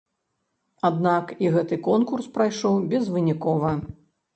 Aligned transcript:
Аднак 0.89 1.25
і 1.45 1.53
гэты 1.59 1.81
конкурс 1.91 2.33
прайшоў 2.41 2.85
безвынікова. 2.97 3.81